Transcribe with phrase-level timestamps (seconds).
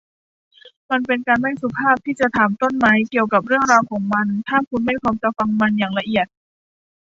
[0.89, 6.27] มันเป็นการไม่สุภาพที่จะถามต้นไม้เกี่ยวกับเรื่องราวของมัน ถ้าคุณไม่พร้อมจะฟังมันอย่างละเอียด